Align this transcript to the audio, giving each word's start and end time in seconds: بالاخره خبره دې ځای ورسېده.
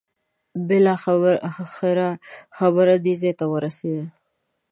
بالاخره 0.67 2.09
خبره 2.57 2.95
دې 3.05 3.13
ځای 3.21 3.33
ورسېده. 3.53 4.05